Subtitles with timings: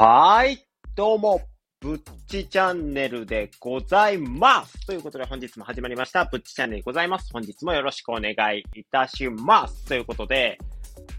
[0.00, 1.40] はい、どうも、
[1.80, 1.98] ぶっ
[2.28, 4.86] ちチャンネルでございます。
[4.86, 7.32] ということで本日も始まりました、ぶっちチャンネルでございます。
[7.32, 9.86] 本日もよろしくお願いいたします。
[9.86, 10.56] ということで、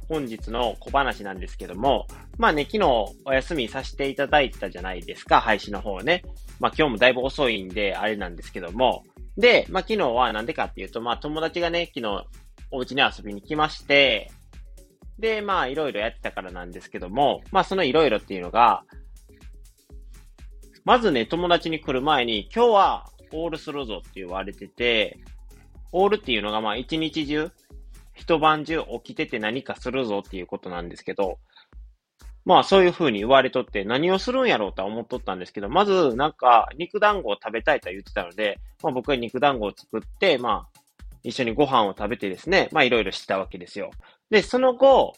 [0.07, 2.07] 本日の小話なんですけども、
[2.38, 2.86] まあね、昨日
[3.25, 6.23] お休みさせていただいたじゃないですか、配信の方ね。
[6.61, 9.04] まあ今日もだいぶ遅いんで、あれなんですけども。
[9.36, 12.25] で、まあ昨日はなんでかっていうと、まあ友達がね、昨日
[12.71, 14.32] お家に遊びに来まして、
[15.19, 18.83] で、まあ、いろいろやってたからなんですけども、まあ、そのいろいろっていうのが、
[20.86, 25.19] まずね、友達に来る前に、今日はオールするぞって言われてて、
[25.91, 27.51] オールっていうのがまあ一日中、
[28.13, 31.39] 一晩中起きてて何かするぞっていうことなんですけど、
[32.45, 40.80] まあそういう風に言われとって何をするんやろうとは思っとったんですけど、まずなんか肉団子を食べたいとは言ってたので、まあ僕は肉団子を作って、まあ
[41.23, 43.91] 一緒にご飯を食べてですね、まあいろいろしてたわけですよ。
[44.30, 45.14] で、その後、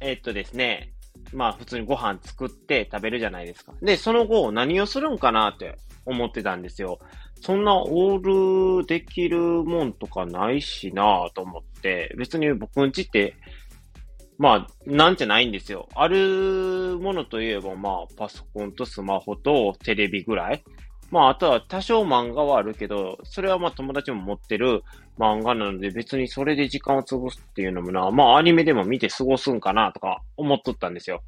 [0.00, 0.92] え、っとですね、
[1.32, 3.72] まあ普通にご飯作って食べるじゃないですか。
[3.82, 6.98] で、その後何をするんかなって思ってたんですよ。
[7.40, 13.34] そんなオールできるもんとかないしなぁと思って、別に僕んちって、
[14.38, 15.88] まあ、なんじゃないんですよ。
[15.94, 20.62] あるものといえば、まあ、パソコンとスマホとテレビぐらい。
[21.10, 24.82] まあ、あとは多少漫画はあるけど、それはまあ友達も持ってる
[25.18, 31.22] 漫画なので別にそれで時間を潰すっていうのもな、まあアニメでも見て過ごすんかなとか思っとったんですよ。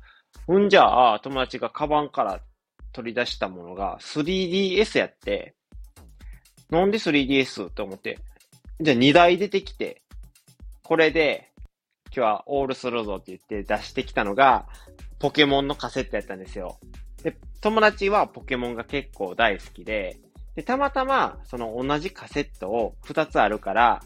[0.47, 2.41] ほんじゃあ、友達がカバンから
[2.93, 5.55] 取り出したものが 3DS やって、
[6.71, 7.71] なんで 3DS?
[7.71, 8.19] と思って。
[8.81, 10.03] じゃあ2台出てきて、
[10.83, 11.51] これで
[12.07, 14.67] 今日はオールするぞって言って出してきたのが、
[15.19, 16.79] ポケモンのカセットやったんですよ。
[17.23, 20.19] で、友達はポケモンが結構大好きで、
[20.55, 24.03] で、たまたま、その同じカセットを2つあるから、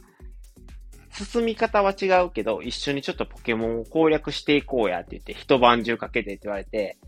[1.12, 6.98] 進み方は違うけど、一緒にちょっとポケモンを攻略していこうやって言って、一晩中かけてって言われて、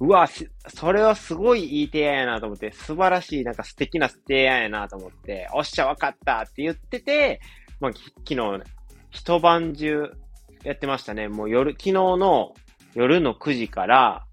[0.00, 0.28] うわ、
[0.68, 7.40] それはすごいいい提案やなと思って、素晴らしい、なんか素敵な提案やなと思って、おっしゃ、わかったって言ってて、
[7.80, 8.62] まあ、昨日、
[9.10, 10.12] 一晩中
[10.62, 11.28] やってましたね。
[11.28, 12.54] もう夜、昨日の
[12.94, 14.27] 夜の9時から、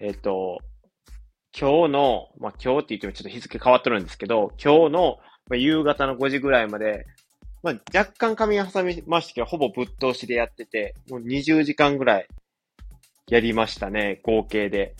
[0.00, 0.58] えっ、ー、と、
[1.58, 7.04] 今日の、まあ、今日って言ってもちょっと日付変わってるんですけど、今日の、まあ、夕方の5時ぐらいまで、
[7.62, 12.28] まあ、若干髪挟みましたけど、ほぼぶっ通しでやってて、もう20時間ぐらい
[13.28, 14.94] やりましたね、合計で。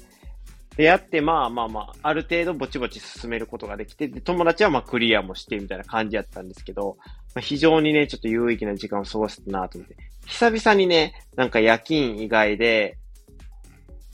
[0.77, 6.97] で、やって、まあまあまあ、ある程度ぼちぼち進めることができて、で、友達はまあクリアもしてみたいな感じやったんですけど、
[7.35, 9.97] まあ、非常にね、ちょっと有意義な時間を過ごせたなと思って。
[10.27, 12.99] 久々にね、なんか夜勤以外で、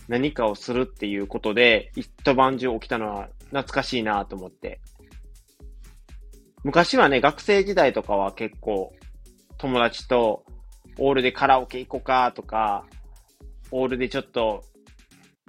[0.08, 4.80] 何かをするっていうことで、一晩中起きたのは懐かしいなと思って。
[6.62, 8.92] 昔はね、学生時代とかは結構、
[9.58, 10.44] 友達と、
[10.98, 12.86] オールでカラオケ行こうかとか、
[13.70, 14.62] オールでちょっと、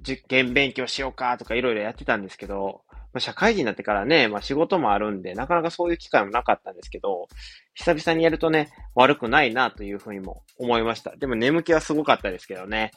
[0.06, 2.82] 実験勉強しようかとかいろいろやってたんですけど、
[3.16, 7.28] まあ、社会人になってからね、まあ仕事もあるんで、なかなかそういう機会もなかったんですけど、
[7.74, 11.16] 久々にやるとね、悪くないなというふうにも思いました。
[11.16, 12.90] でも眠気はすごかったですけどね。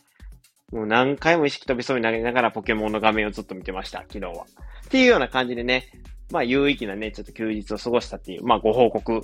[0.71, 4.45] もう何回も意識飛びそうになりながらポケモンの画面をずっと見てました、昨日は。
[4.85, 5.91] っていうような感じでね、
[6.31, 9.21] まあ有意義なね、ちょっと休日を過ごしたっていう、まあご報告っ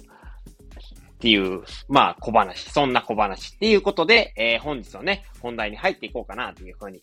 [1.20, 7.02] ていう、まあ小話、そんな小話っていうことで、えー、本日のね、本題に入っていこうかなというふうに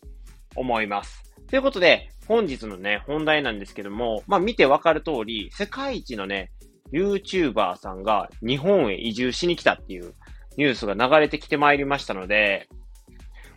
[0.57, 1.23] 思います。
[1.49, 6.51] ということで、本日のね、本題なんですけども、まあ見てわかる通り、世界一のね、
[6.93, 10.15] YouTuber さんが日本へ移住しに来たっていう
[10.57, 12.69] ニュースが流れてきてまいりましたので、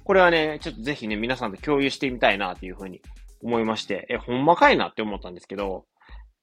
[0.05, 3.01] これはね、ちょっとぜひね、皆さんと共有してみたいなというふうに
[3.43, 5.85] 思いまして、え、ほんまかいなって思ったんですけど、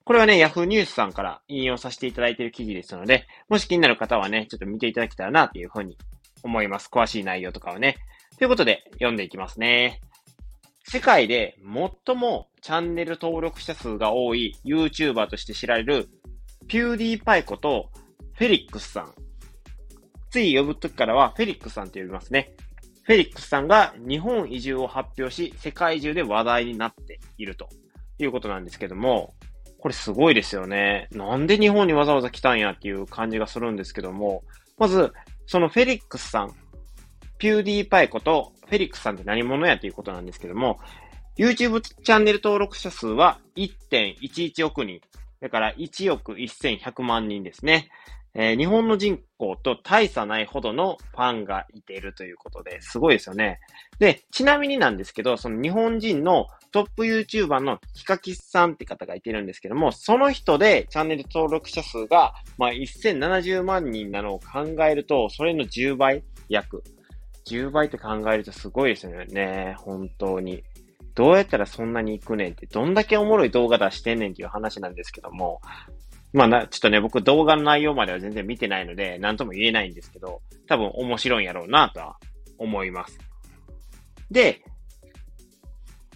[0.04, 5.96] これはね、Yahoo ニュースさんから引用させていただいている記事ですので、もし気になる方はね、ちょっと見ていただけたらなというふうに
[6.42, 6.88] 思います。
[6.92, 7.98] 詳しい内容とかはね。
[8.36, 10.00] ということで、読んでいきますね。
[10.82, 11.56] 世界で
[12.04, 16.08] 最もチャンネル登録者数が多い YouTuber として知られる、
[16.66, 17.90] ピューディーパイこと
[18.34, 19.14] フェリックスさん。
[20.30, 22.56] つい呼ぶときからはフェリックスさんと呼びますね。
[23.02, 27.68] フェリックスさんが日本移住を発表し、世界中で話題になっていると
[28.18, 29.34] いうことなんですけども、
[29.78, 31.08] これすごいですよね。
[31.10, 34.44] なんで日本にわざわざ来たんやっていう感じがするんですけども、
[34.78, 35.12] まず、
[35.46, 36.54] そのフェリックスさん、
[37.38, 40.78] ピューディーパイことフェリックスさんって何者やということなんですけども、
[41.36, 45.00] YouTube チャンネル登録者数は1.11億人。
[45.40, 47.88] だから1億1100万人ですね。
[48.34, 53.60] えー、日本の人口と大差ないほどのファンがいているということで、すごいですよね。
[53.98, 66.82] で、ちなみになんですけど、その日本人のトップ YouTuber のヒカキスさんって方がいてるんですけども、その人でチャンネル登録者数が、まあ、1070万人なのを考えると、それの10倍約
[67.46, 69.74] 10倍って考えるとすごいですよね。
[69.78, 70.62] 本当に。
[71.14, 75.60] どうやったらそんなに行くねんって、どんだけおもろい動画出してんねんっていう話なんですけども、
[76.32, 82.16] まあな、ちょっとね、僕動画の内容までは全然見てないので、なんとも言えないんですけど、多分面白いんやろうなとは
[82.58, 83.18] 思います。
[84.30, 84.62] で、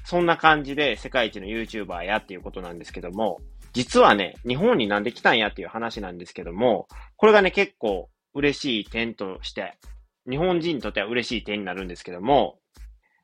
[0.04, 3.40] そんな感じで世界一の YouTuber やっていうことなんですけども、
[3.72, 9.78] 実はね、日本になんで来たんやっていう話なんですけども、これがね、結構嬉しい点として、
[10.28, 12.58] 日本人にとっては嬉しい点になるんですけども、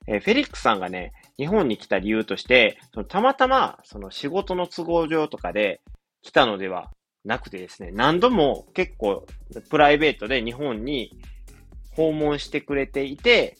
[0.07, 5.81] えー、フェリックスさんがね、日本に来た理由として、そのたまたま、その仕事の都合上とかで
[6.23, 6.91] 来たのでは
[7.25, 9.27] なくてですね、何度も結構
[9.71, 11.17] プライベートで日本に
[11.95, 13.59] 訪問してくれていて、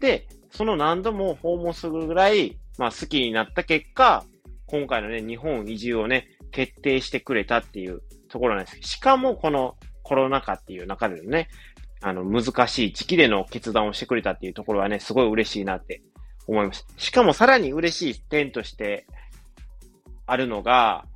[0.00, 4.24] で、その何度も訪問するぐらい、まあ好きになった結果、
[4.66, 8.78] 今回のね、日本移住をね、決定してくれたっていうところなんです。
[8.82, 11.48] しかもこのコロナ禍っていう中でのね、
[12.00, 16.02] あの、難しい時期での決断をしてくれたっていうところはね、すごい嬉しいなって
[16.46, 16.86] 思います。
[16.96, 19.06] しかもさらに嬉しい点として
[20.26, 21.06] あるのが、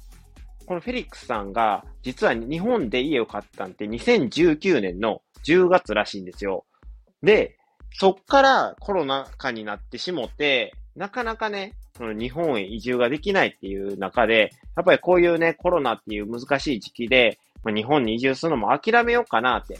[0.66, 6.64] このフェリックスさんが、実は日本で家を買ったんって2019年の10月らしいんですよ。
[7.22, 7.56] で、
[7.92, 19.78] そっからコロナ禍になってしもて、なかなかね、その日本へ移住ができないっていう中で、やっぱりこういうね、コロナっていう難しい時期で、まあ、日本に移住するのも諦めようかなって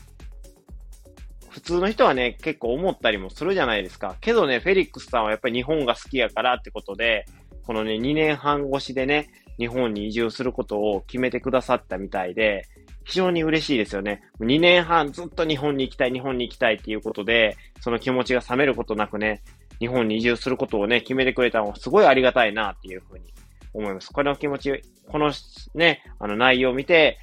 [1.56, 4.14] 普通の人はね、結構思ったりもするじゃないですか。
[4.20, 7.24] けどね、フェリックスさんはやっぱり日本が好きやからってことで、
[7.66, 12.66] このね、2年半越しでね、日本に移住することを決めてくださったみたいで、
[13.04, 14.22] 非常に嬉しいですよね。
[14.40, 19.42] 2年半ずっと日本に行きたい、日本に行きたいっていうことで、その気持ちが冷めることなくね、
[19.78, 23.32] 日本に移住することをね、決めてくれたのはすごいありがたいなっていうふうに
[23.72, 24.12] 思います。
[24.12, 25.32] この気持ち、この
[25.74, 27.18] ね、あの内容を見て、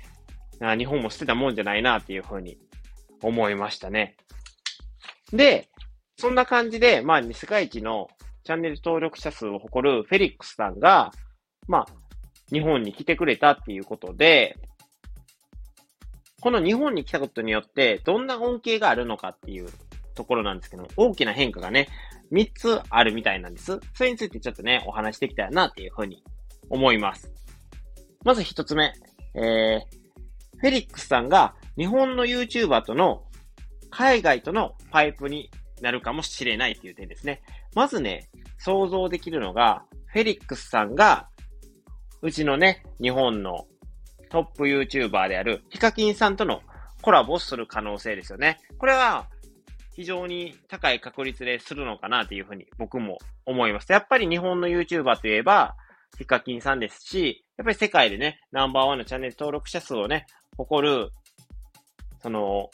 [0.78, 2.58] 日本も捨てたもんじゃないなっていうふうに
[3.22, 4.16] 思いましたね。
[5.34, 5.68] で、
[6.18, 8.08] そんな感じで、まあ、世界一の
[8.44, 11.12] チャンネル登録者数を誇るフェリックスさんが、
[11.68, 11.86] まあ、
[12.54, 14.58] 日本に来てくれたっていうことで、
[16.40, 19.70] この日本に来たことによって、どんな恩恵があるのかっていう
[20.14, 21.90] ところなんですけど、大きな変化がね、
[22.32, 23.80] 3つあるみたいなんです。
[23.94, 26.24] それについてちょっとね、お話していきたいなっていうふうに
[26.70, 27.32] 思います。
[28.24, 28.94] まず1つ目、
[29.36, 33.24] えー、フェリックスさんが日本の YouTuber との
[33.90, 35.50] 海外とのパイプに
[35.82, 37.42] なるかもしれないっていう点ですね。
[37.76, 41.30] まずね、想像できるのが、フェリックスさんが、
[42.24, 43.68] うちのね、日本の
[44.30, 46.62] トップ YouTuber であるヒカキンさんとの
[47.02, 48.60] コラボする可能性ですよね。
[48.78, 49.28] これは
[49.94, 53.92] 非常に高い確率でするのかなというふうに僕も思います。
[53.92, 55.76] やっぱり日本の YouTuber といえば
[56.18, 60.26] ヒカキンさんですし、やっぱり世界でね、ナンバーワンのチャンネル登録者数をね、
[60.56, 61.10] 誇る、
[62.22, 62.70] その、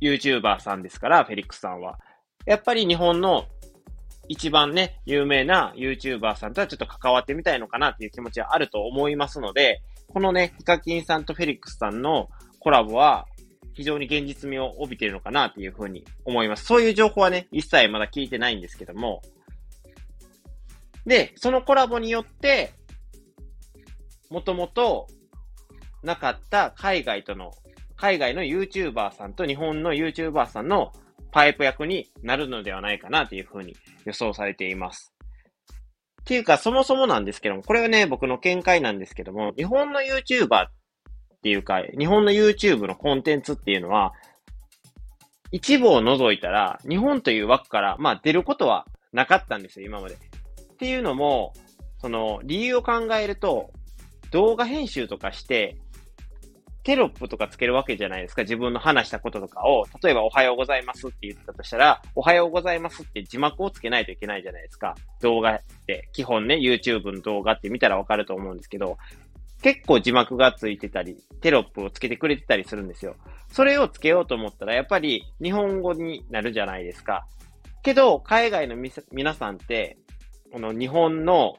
[0.00, 2.00] YouTuber さんですから、フェリックスさんは。
[2.44, 3.46] やっぱり日本の
[4.28, 12.28] 一番ね、有名な YouTuber さんとはちょっと関わってみたいのかなっていう気持ちはあると思いますので、このね、ヒカキンさんとフェリックスさんの
[12.60, 13.26] コラボは
[13.74, 16.64] 非常に現実味を帯びているのかなっていうふうに思います。
[16.64, 19.22] そういう情報はね、一切まだ聞いてないんですけども。
[21.04, 22.72] で、そのコラボによって、
[24.30, 25.06] もともと
[26.02, 27.52] なかった海外との
[27.96, 30.92] 海外の YouTuber さんと日本の YouTuber さんの
[31.34, 33.74] パイプ役になるのではないかなというふうに
[34.04, 35.12] 予想されています。
[36.20, 40.70] っていうか、そもそもなんですけども、これはね、僕の見解なんですけども、日本の YouTuber っ
[41.42, 44.12] ていうか、日本の YouTube のコンテンツっていうのは、
[45.50, 50.14] 一部を除いたら、日本という枠から、まあ出ることはなかったんですよ、今まで。
[50.14, 50.18] っ
[50.76, 51.52] ていうのも、
[51.98, 53.72] その理由を考えると、
[54.30, 55.78] 動画編集とかして、
[56.84, 58.42] テロップとかつけるわけじゃないですか。
[58.42, 64.94] 自分の話したこととかを、例えばおはようございますって言ったとしたら、おはようございますって字幕をつけないといけないじゃないですか。
[65.22, 68.98] 動画って、基本ね、YouTube の動画って見たらわかると思うんですけど、
[69.62, 73.16] 結構字幕がついてたり、テロップをつけてくれてたりするんですよ。
[73.50, 77.26] それをつけようと思ったら、やっぱり日本語になるじゃないですか。
[77.82, 79.96] けど、海外の皆さんって、
[80.52, 81.56] この日本の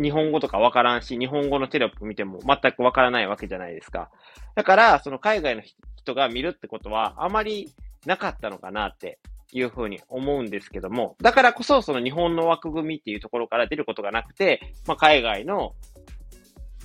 [0.00, 4.10] 日本語とかわからんし、日本語のテロップ見ても全くわからないわけじゃないですか。
[4.54, 5.62] だから、その海外の
[5.96, 7.72] 人が見るってことはあまり
[8.04, 9.18] なかったのかなって
[9.52, 15.74] いうふうに思うんですけども、だからこそその日本の枠組みっていうところから出ることがなくて、まあ、海外の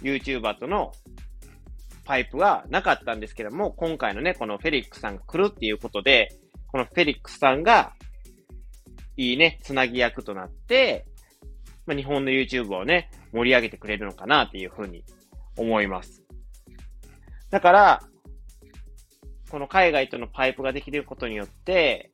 [0.01, 0.91] YouTuber との
[2.05, 6.37] パイプがなかったんですけども、今回のね、このフェリックスさんが来るっていうことで、
[6.67, 7.93] このフェリックスさんが、
[9.17, 11.05] いいね、つなぎ役となって、
[11.91, 15.03] まあ、日本の YouTube をね、盛り上げてくれるのかなっていうふうに
[15.57, 16.23] 思います。
[17.49, 18.03] だから、
[19.49, 22.13] この海外とのパイプができることによって、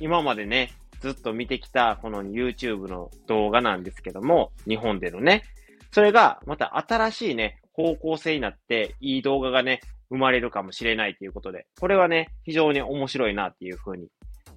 [0.00, 5.44] 今までね、ずっと見てきたこの YouTube の動画なんですけども、日本でのね、
[5.92, 14.08] それがまた新しいね、方向性になって、いい動画がね、生まれるかもしれないということで、これはね、非常に面白いなっていうふうに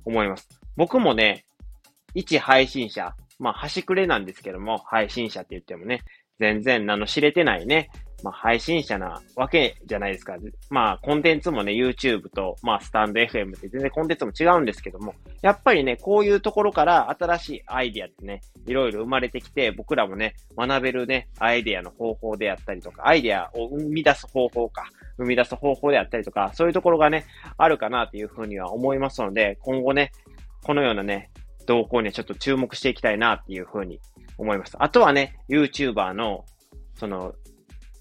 [0.05, 0.49] 思います。
[0.75, 1.45] 僕もね、
[2.15, 6.03] 一配信者、まあ、端くれなんですけども、配信者って言ってもね、
[6.39, 7.89] 全然名の知れてないね、
[8.23, 10.35] まあ、配信者なわけじゃないですか。
[10.69, 27.25] まあ、コンテンツもね、YouTube と、まあ、スタンド FM って全然コンテンツも違うんですけども、やっぱりね、こういうところから新しいアイディアってね、いろいろ生まれてきて、僕らもね、学べるね、アイディアの方法であったりとか、アイディアを生み出す方法か、生み出す方法であったりとか、そういうところがね、
[27.57, 30.11] あるかなというふうには思いますので、今後ね、
[30.63, 31.29] このようなね、
[31.65, 33.99] 動向にはちょっと注目していきたいなっていうふうに
[34.37, 34.75] 思います。
[34.79, 36.45] あとはね、YouTuber の、
[36.95, 37.33] その、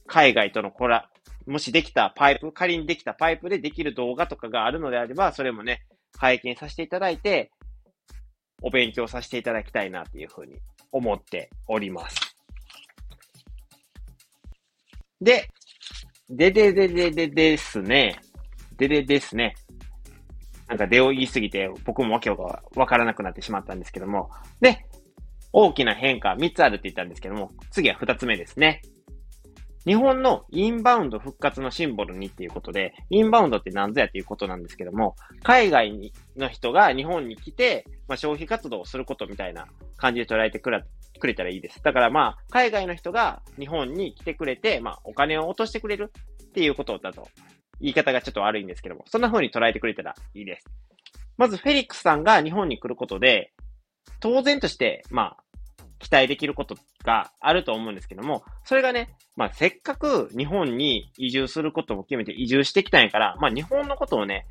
[0.06, 1.08] 海外とのコラ、
[1.46, 5.82] もしできたパイプ、仮にできたパイプでできる動画とかがあるのであれば、それもね、
[6.18, 7.50] 拝見させていただいて、
[8.62, 10.54] お勉強させていただきたいなっていうふうに
[10.90, 12.36] 思っております。
[15.20, 15.48] で、
[16.30, 18.18] でででででですね。
[18.76, 19.54] ででですね。
[20.68, 24.30] なんか出を言いすぎて、僕もわけがわからなくなってしまったんですけども。
[24.60, 24.86] で、
[25.52, 28.82] 大きな変化3つあるって言ったんですけども、次は2つ目ですね。
[29.86, 39.66] 日本のインバウンド復活のシンボルにっていうことで、インバウンドって何ぞやっていうことなんですけども、海外にの人が日本に来て、まあ、消費活動をすることみたいな
[39.98, 40.82] 感じで捉えてくれ
[41.20, 41.82] くれたらいいです。
[41.82, 47.28] だからまあ、海外の人が日本に来てくれて、まあ、お金を落としてくれるっていうことだと、
[47.84, 50.66] 言い方がちょっと悪いんですけども、そんな風に捉えてくれたらいいです。
[51.36, 53.52] まず、フェリックスさんが日本に来ることで、
[54.20, 64.46] 当然として、まあ、期待できることがあると思うんですけども、それがね、まあ、せっかく日本に移住することも決めて移住してきたんやから、まあ、日本のことをね、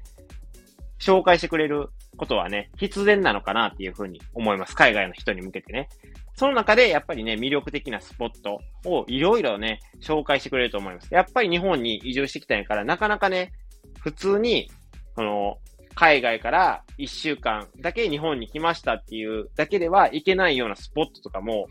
[1.00, 4.76] 紹介してくれることはね、必然なのかなっていうふうに思います。
[4.76, 5.90] 海外の人に向けてね。
[6.36, 11.14] その中でやっぱりね、魅力的なスポットをいろいろね、紹介してくれると思います。
[11.14, 13.52] やっぱり日本に移住してきたんやから、なかなかね、
[14.00, 14.72] 普通に、
[15.16, 15.58] この、
[15.96, 21.68] 海外から1週間だけ日本に来ましたっていうだけでは行けないようなスポットとかも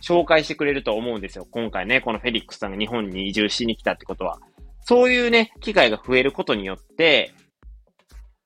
[0.00, 1.46] 紹介してくれると思うんですよ。
[1.50, 4.40] 今回ね、このフェリックスさんが日本に移住しに来たってことは。
[4.80, 7.32] そういうね、機会が増えることによって、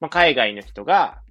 [0.01, 1.22] まあ、海外の人が、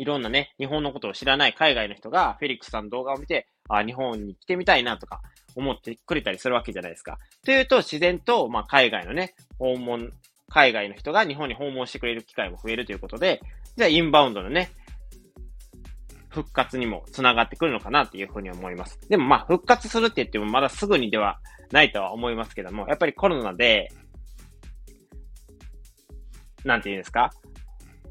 [0.00, 5.20] いろんなね、日本のことを知らない海外の人が、フェリックスさんの動画を見て、あ、日本に来てみたいなとか、
[5.56, 7.18] 思ってくれたりするわけじゃないですか。
[7.44, 10.12] というと、自然と、まあ、海外のね、訪問
[10.48, 13.40] 海外の人が日本に訪問してくれる機会も増えるということで、
[13.76, 14.70] じゃあインバウンドのね、
[16.30, 18.98] 復活にも繋がってくるのかなっていうふうに思います。
[19.08, 21.40] でもまあ復活するって言ってもまだすぐにでは
[21.72, 23.90] ないとは思いますけども、やっぱりコロナで、
[26.64, 27.30] なんて言うんですか？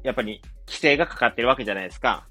[0.02, 2.26] やっぱり規制がかかってるわけじゃないですか。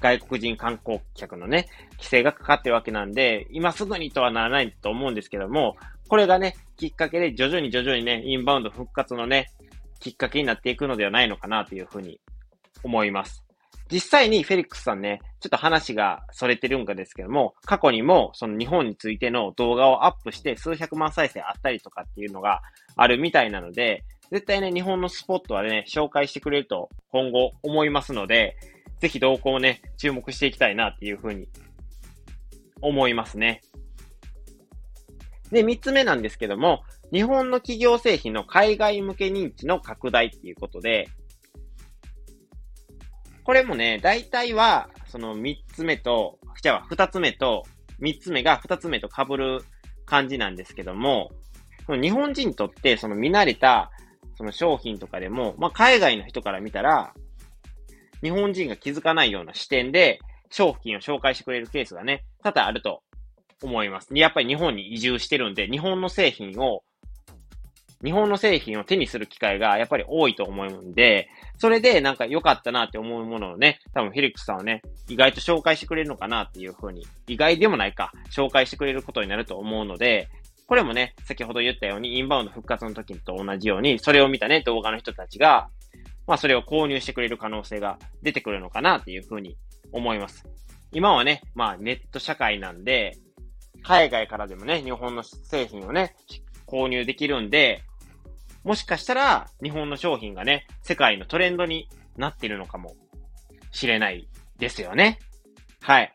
[0.00, 5.76] 外国人観光客のね、規制がかかってるわけなんで、今すぐにとはならないと思うんですけども、
[6.08, 9.50] これがね、きっかけで徐々に徐々にね、インバウンド復活のね、
[10.00, 12.20] きっかけになっていくのではないのかなというふうに
[12.82, 13.44] 思います。
[13.90, 22.60] 実際にフェリックスさんね、ちょっと話が逸れてるんかですけども、過去にもその日本についての動画をアップして数百万再生あったりとかっていうのが
[22.96, 28.56] あるみたいなので、絶対ね、日本のスポットはね、紹介してくれると今後思いますので、
[29.00, 31.48] ぜひ動向をね、注目していきたいなっていうふうに
[32.80, 33.62] 思いますね。
[35.50, 36.82] で、三つ目なんですけども、
[37.12, 41.08] 日本の企業製品の海外向け認知の拡大っていうことで、
[43.44, 47.64] これもね、大体は、その三つ目と、じゃあ二つ目と、
[47.98, 49.64] 三つ目が二つ目と被る
[50.04, 51.30] 感じなんですけども、
[51.88, 53.90] 日本人にとってその見慣れた
[54.38, 57.12] その商品とかでも、まあ、海外の人から見たら、
[58.22, 63.02] 日本人が気づかないような視点で商品を紹介してくれるケースがね、多々あると
[63.64, 64.10] 思います。
[64.14, 66.84] やっぱり日本に移住してるんで、日本の製品を、
[68.04, 80.28] 日本の製品を手にする機会がやっぱり多いと思うんで、それでなんか良かったなって思うものをね、多分フィリックスさんはね、意外と紹介してくれるのかなっていうふうに、意外でもないか、紹介してくれることになると思うので、
[80.68, 85.70] これもね、先ほど言ったように、インバウンド復活の時と同じように、それを見たね、動画の人たちが、
[86.26, 89.56] まあそれを購入してくれる可能性が出てくるのかなっていうふうに
[89.92, 90.44] 思います。
[90.92, 93.16] 今はね、まあネット社会なんで、
[93.82, 96.14] 海外からでもね、日本の製品をね、
[96.66, 97.82] 購入できるんで、
[98.62, 102.94] もしかしたら日本の商品がね、世界のトレンドになってるのかも
[103.72, 105.18] しれないですよね。
[105.80, 106.14] はい。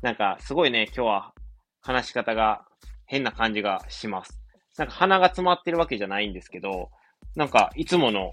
[0.00, 1.34] なんか、すごいね、今日は
[1.82, 2.64] 話し方が
[3.12, 4.40] 変な感じがします。
[4.78, 6.88] なんか鼻が詰まってるわけじゃないんですけど、
[7.36, 8.32] なんかいつもの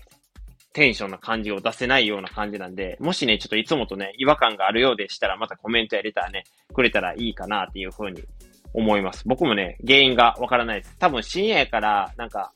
[0.72, 8.24] テンションな感じを出せないような感じなんで、もしね、ちょっといつもとね、違和感があるようでしたら、またコメントやれたらね、くれたらいいかなっていうふうに
[8.74, 9.24] 思います。
[9.26, 10.96] 僕もね、原因がわからないです。
[10.98, 12.54] 多分深夜やから、なんか、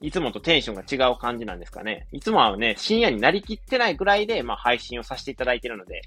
[0.00, 2.06] いつもとテンションが違う感じなんですかね。
[2.10, 6.00] いつもはね、深夜になりきってないぐらいで、まあ配信をさせていただいてるので、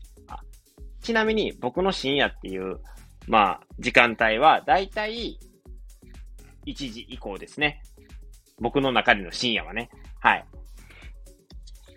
[1.02, 2.80] ちなみに僕の深夜っていう、
[3.28, 5.40] まあ、時間帯は、だいたい
[6.66, 7.82] 1時以降ですね。
[8.60, 9.90] 僕の中での深夜はね。
[10.20, 10.46] はい。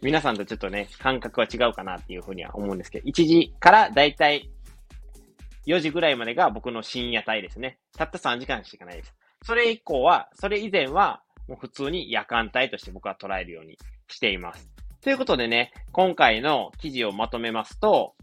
[0.03, 4.51] 皆さんとちょっとね、感覚は違うかなっていうふうには思うんですけど、1時からだいたい
[5.67, 7.79] 4時ぐらいまでが僕の深夜帯ですね。
[7.97, 9.15] たった3時間しかないです。
[9.43, 13.79] それ以降は、それ以前は、もう普通に夜間帯として僕は捉えるように
[14.09, 14.69] しています。
[15.03, 18.15] ということでね、今回の記事をまとめますと、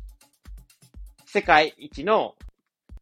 [1.25, 2.36] 世界一の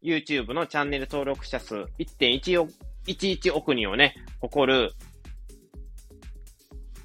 [0.02, 4.92] YouTube のチャンネル登録者数1.11億人をね、誇る、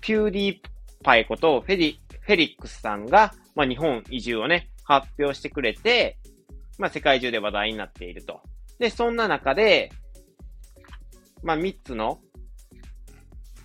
[0.01, 0.59] ピューディー
[1.03, 6.17] パイことフェリフェリックスさんが、まあ、日本移住をね、発表してくれて、
[6.77, 8.41] まあ、世界中で話題になっていると。
[8.79, 9.91] で、そんな中で、
[11.43, 12.19] まあ、3つの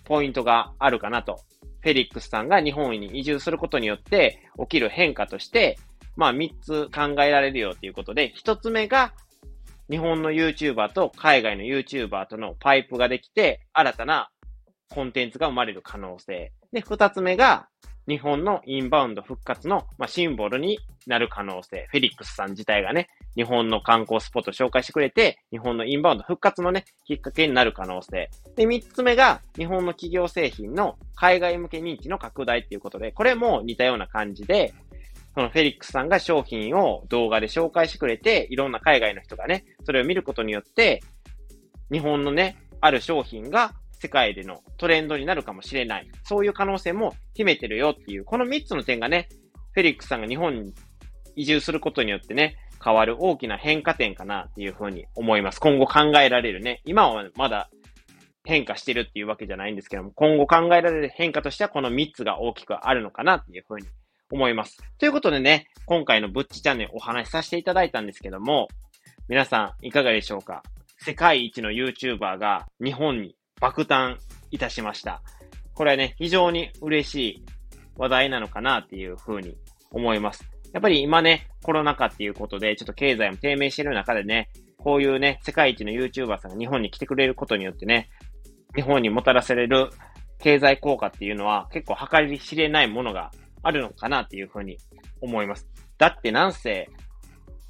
[0.04, 1.40] ポイントがあるかなと。
[1.82, 5.78] フェリックスさんが日本に移住することによって起きる変化として、
[6.16, 9.12] まあ、3つ考えられるよということで、1つ目が、
[9.90, 14.30] 日本の YouTuber と海外の YouTuber とのパイプができて、新たな
[14.88, 16.52] コンテンツが生まれる可能性。
[16.72, 17.68] で、2つ目が、
[18.08, 21.86] 日本のインバウンド復活の、まあ、シンボルになる可能性。
[21.90, 28.30] フェリックスさん自体がね、日本の観光スポット紹介してくれて、日本のインバウンド復活のね、きっかけになる可能性。
[28.56, 34.74] で、三つ目が、日本の企業製品の海外向け認知の拡大っていうことで、これも似たような感じで、
[35.34, 41.02] そのフェリックスさんが商品を動画で紹介してくれて、いろんな海外の人がね、それを見ることによって、
[41.92, 46.10] 日本のね、ある商品が世界でのトレンドになるかもしれない。
[46.24, 49.28] そういう可能性も秘めてるよっていう、この3つの点がね、
[49.72, 50.74] フェリックスさんが日本に
[51.36, 55.60] 移住することによってね、変わる大きな変化点かなっていうふうに思います。
[55.60, 56.80] 今後考えられるね。
[56.84, 57.70] 今はまだ
[58.44, 63.86] 変化してるっていうわけじゃないんですけども、今後考えられる変化としてはこの3つが大きくあるのかなっていうふうに
[64.30, 64.78] 思います。
[64.98, 68.68] ということでね、今回のブッチチャンネルお話しさせていただいたんですけども、
[69.28, 70.62] 皆さんいかがでしょうか？
[70.98, 74.16] 世界一の YouTuber が日本に爆誕
[74.50, 75.22] いたしました。
[75.74, 77.44] これはね、非常に嬉しい
[77.96, 79.56] 話題なのかなっていうふうに
[79.90, 80.44] 思います。
[80.72, 88.08] やっぱり今ね、コロナ禍っていうことで、ちょっと経済も低迷してる中でね、こういうね、世界一の YouTuber さんが日本に来てくれることによってね、
[88.74, 89.90] 日本にもたらされる
[90.38, 93.30] 経済効果っていうのは結構計り知れないものが
[93.62, 94.78] あるのかなっていうふうに
[95.20, 95.68] 思います。
[95.98, 96.88] だってなんせ、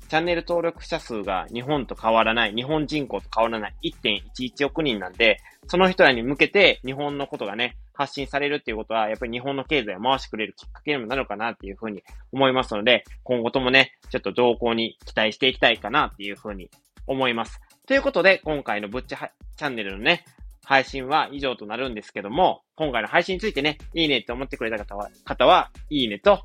[0.09, 16.71] チャンネル登録者数が日本と変わらない、日本人口と変わらない1.11億人なんで、その人らに向けて日本のことがね、発信されるっていうことは、やっぱり日本の経済を回してくれるきっかけにもなるかなっていうふうに思いますので、今後ともね、ちょっと動向に期待していきたいかなっていうふうに
[17.07, 17.61] 思います。
[17.87, 20.25] ということで、今回のぶっちゃチャンネルのね、
[20.65, 26.45] 配信は以上となるんですけども、今回の配信についてね、いいねって思ってくれた方は、方は、いいねと、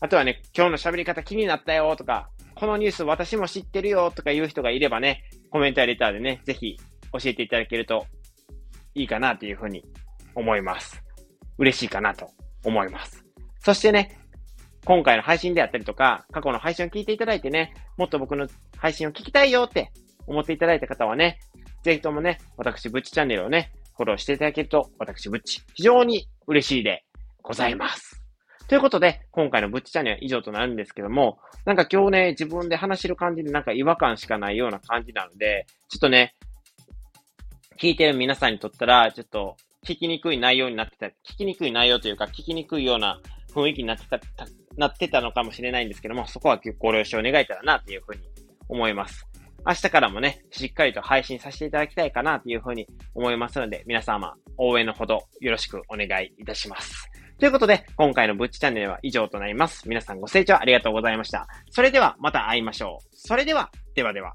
[0.00, 6.76] あとはね、今日の喋り方気になったよとか、このニュース私も知ってるよとかいう人がいればね、コメントやレターでね、ぜひ
[7.12, 8.06] 教えていただけると
[8.94, 9.84] いいかなというふうに
[10.34, 11.02] 思います。
[11.58, 12.30] 嬉しいかなと
[12.64, 13.24] 思います。
[13.60, 14.18] そしてね、
[14.84, 19.92] 今回の配信であったりとか、過去の配信を聞いていただいてね、もっと僕の配信を聞きたいよって
[20.26, 21.38] 思っていただいた方はね、
[21.82, 27.04] ぜひともね、私、ブッチチャンネルをね、フォローしていただけると、私、ブッチ、非常に嬉しいで
[27.42, 28.22] ございます。
[28.68, 36.34] ということで、今回のブッチチャンネルは以上となるんですけども、なんか今日ね、自分で話してる感じでなんか違和感しかないような感じなので、ちょっとね、
[37.78, 43.20] 聞いてる皆さんにとったら、ちょっと聞きにくい内容になってた、聞きにくい内容というか、聞きにくいような
[43.52, 44.18] 雰囲気になってた、
[44.76, 48.20] なってたのかもしれないんですけども、そこはご了承願えたらな、というふうに
[48.68, 49.31] 思います。
[49.66, 57.10] 明日からもね、しっかりと配信させていただきたいかなというふうに思いますので、皆様、応援のほどよろしくお願いいたします。
[57.38, 59.88] ということで、今回のブッチチャンネルは以上となります。
[59.88, 61.46] 皆さんご清聴ありがとうございました。
[61.70, 63.08] それではまた会いましょう。
[63.12, 64.34] それでは、ではでは。